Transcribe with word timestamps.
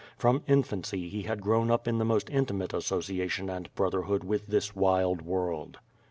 From 0.17 0.41
infancy 0.47 1.09
he 1.09 1.21
had 1.21 1.43
grown 1.43 1.69
up 1.69 1.87
in 1.87 1.99
the 1.99 2.05
most 2.05 2.27
intimate 2.31 2.71
agsociation 2.71 3.55
and 3.55 3.71
brotherhood 3.75 4.23
with 4.23 4.47
this 4.47 4.75
wild 4.75 5.21
world. 5.21 5.77